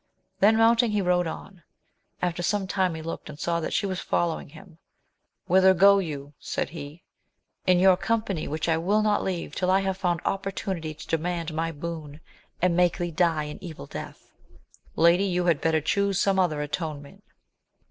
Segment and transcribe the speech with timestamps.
[0.39, 1.61] Then mounting, he rode on.
[2.23, 4.79] After some time he looked and saw that she was following him:
[5.45, 6.33] whither go you?
[6.39, 7.03] said he.—
[7.67, 11.53] In your company, which I wiU not leave, till I have found opportunity to demand
[11.53, 12.19] my boon,
[12.63, 14.31] and make thee die an evil death.—
[14.95, 17.23] Lady, you had better choose some other atonement.